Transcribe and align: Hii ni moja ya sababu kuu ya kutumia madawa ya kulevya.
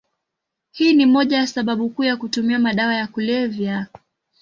Hii 0.71 0.93
ni 0.93 1.05
moja 1.05 1.37
ya 1.37 1.47
sababu 1.47 1.89
kuu 1.89 2.03
ya 2.03 2.17
kutumia 2.17 2.59
madawa 2.59 2.95
ya 2.95 3.07
kulevya. 3.07 3.87